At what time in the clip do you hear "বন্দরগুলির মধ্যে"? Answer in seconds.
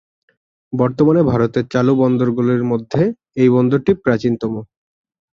2.01-3.01